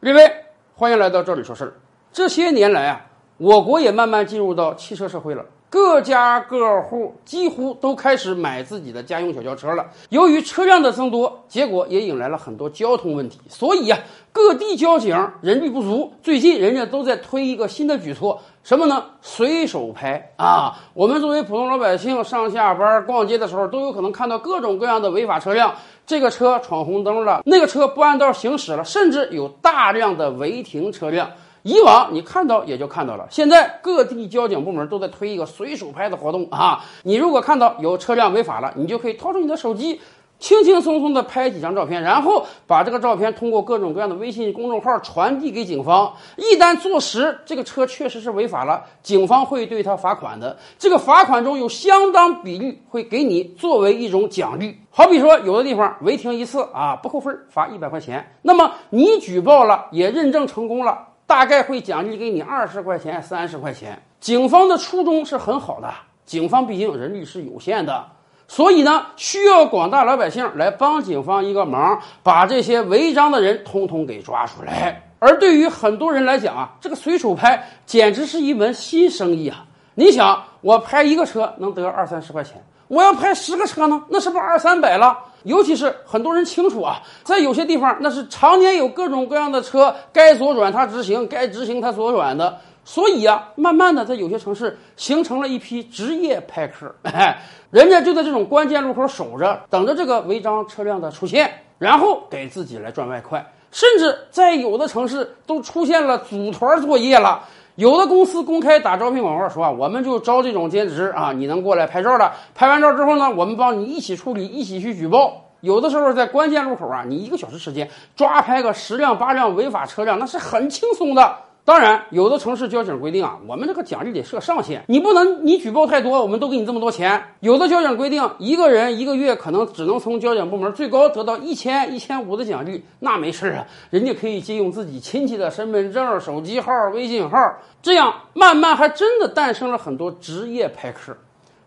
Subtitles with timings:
[0.00, 0.32] 李威，
[0.76, 1.72] 欢迎来到这里说事儿。
[2.12, 3.06] 这些年来啊，
[3.36, 9.84] 我国也慢慢进入到汽车社会了，各家各户几乎都开始买自己的家用小轿车了。
[10.08, 13.98] 由于车辆的增多，结果也引来了很多交通问题，所以啊，
[14.32, 16.12] 各地交警人力不足。
[16.22, 19.04] 最近人家都在推一个新的举措，什么呢？
[19.20, 20.78] 随手拍啊！
[20.94, 25.74] 我们作为普通老百姓，上下班、逛街的时候，都有可能看到各种各样的违法车辆。
[26.06, 31.30] 这个车闯红灯了，那个车不按道行驶了，甚至有大量的违停车辆。
[31.62, 36.84] 以往你看到也就看到了，现在各地交警部门都在推一个随手拍的活动啊！
[37.02, 40.00] 你如果看到有车辆违法了，你就可以掏出你的手机。
[40.40, 46.14] 轻轻松松的拍几张照片，然后把这个照片通过各种各样的微信公众号传递给警方。
[46.36, 50.56] 一旦坐实这个车确实是违法了，警方会对他罚款的。
[50.78, 54.78] 这个罚款中有相当比例会给你作为一种奖励。
[54.90, 58.24] 好比说，有的地方违停一次啊，不扣分，罚一百块钱。
[58.42, 64.02] 那么你举报了，也认证成功了，大概会奖励给你二十块钱、三十块钱。
[64.18, 65.92] 警方的初衷是很好的，
[66.24, 68.04] 警方毕竟人力是有限的。
[68.48, 75.10] 所以呢，需要广大老百姓来帮警方一个忙，把这些违章的人通通给抓出来。
[75.18, 79.66] 而对于很多人来讲啊，这个随手拍简直是一门新生意啊！
[79.98, 85.18] 你想，我拍一个车能得二三十块钱，我要拍十个车呢，那是不是二三百了？
[85.42, 92.60] 尤其是很多人清楚啊，在有些地方那是常年有各种各样的车，该左转它直行，该直行它左转的。
[92.84, 97.36] 所以啊，慢慢的，在有些城市形成了一批职业拍客，哎，
[97.72, 103.44] 人家就在这种关键路口守着，等着这个违章车辆的出现，然后给自己来赚外快。
[103.70, 107.44] 甚至在有的城市都出现了组团作业了，
[107.78, 115.44] 有的公司公开打招聘广告说啊，我们就招这种兼职啊，你能过来拍照的，拍完照之后呢，我们帮你一起处理，一起去举报。
[115.60, 121.36] 有的时候在关键路口啊，你一个小时时间抓拍个十辆八辆违法车辆，那是很轻松的。
[121.68, 127.22] 当然，有的城市交警规定啊，我们这个奖励得设上限，你不能你举报太多，我们都给你这么多钱。
[127.40, 137.36] 有的交警规定，一个人一个月可能只能从交警部门最高得到一千一千五的奖励，那没事啊，人家可以借用自己亲戚的身份证、手机号、微信号，
[137.82, 141.18] 这样慢慢还真的诞生了很多职业拍客。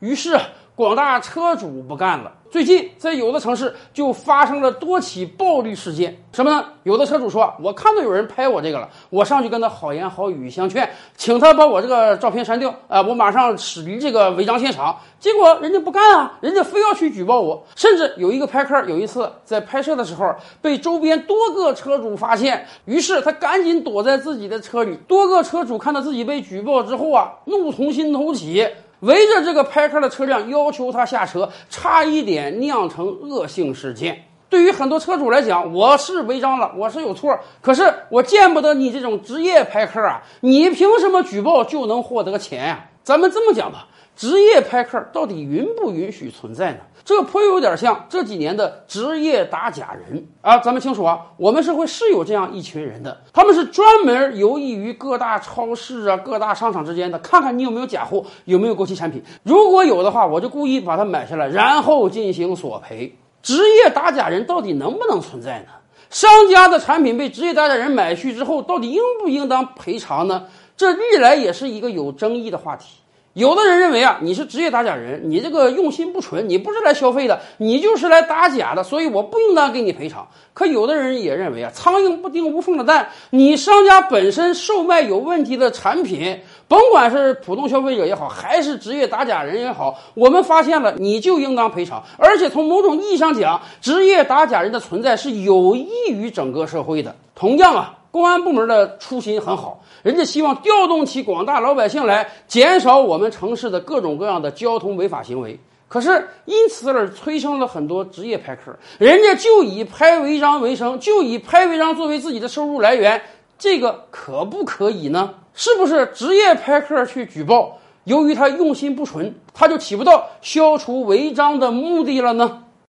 [0.00, 0.38] 于是
[0.74, 2.32] 广大车主不干了。
[2.48, 6.16] 最近，在有的城市就发生了多起暴力事件。
[6.32, 6.64] 什么呢？
[6.84, 12.72] 有的车主说：“我看到有人拍我这个了，我上去跟他好言好语相劝，请他把我这个照片删掉。
[12.88, 17.62] 啊，我马上驶离这个违章现场。”结果人家不干啊，人家非要去举报我。
[17.74, 20.32] 甚至有一个拍客有一次在拍摄的时候
[20.62, 24.96] 被周边多个车主发现，于是他赶紧躲在自己的车里。
[25.08, 28.66] 多个车主看到自己被举报之后啊，怒从心头起。
[29.00, 34.24] 围着这个拍客的车辆，要求他下车，差一点酿成恶性事件。
[34.48, 40.22] 对于很多车主来讲，我是违章了，我是有错，可是我见不得你这种职业拍客啊！
[40.40, 42.88] 你凭什么举报就能获得钱呀？
[43.02, 43.88] 咱们这么讲吧。
[44.16, 46.78] 职业拍客到底允不允许存在呢？
[47.04, 50.58] 这颇有点像这几年的职业打假人啊！
[50.58, 59.22] 咱们清楚啊，我们社会是有这样一群人的，他们是专门游弋于各大超市啊、各大商场之间的，看看你有没有假货，有没有过期产品。
[59.42, 63.16] 如果有的话，我就故意把它买下来，然后进行索赔。
[63.42, 65.66] 职业打假人到底能不能存在呢？
[66.08, 70.46] 商家的产品被职业打假人买去之后，到底应不应当赔偿呢？
[70.74, 72.86] 这历来也是一个有争议的话题。
[73.36, 80.26] 有的人认为啊，你是职业打假人，你这个用心不纯，你不是来消费的，你就是来打假的，所以我不应当给你赔偿。
[80.54, 92.02] 可有的人也认为啊，苍蝇不叮无缝的蛋，你商家本身售卖有问题的产品，甭管是普通消费者也好，还是职业打假人也好，我们发现了你就应当赔偿。
[92.16, 97.14] 而且从某种意义上讲，职业打假人的存在是有益于整个社会的。
[97.34, 97.95] 同样啊。
[98.16, 105.60] 公安部门的初心很好，人家希望调动起广大老百姓来，减少我们城市的各种各样的交通违法行为。
[105.86, 113.20] 可是因此而催生了很多职业拍客，人家就以拍违章为生，就以拍违章作为自己的收入来源，
[113.58, 115.34] 这个可不可以呢？
[115.52, 122.62] 是不是职业拍客去举报，由于他用心不纯，他就起不到消除违章的目的了呢？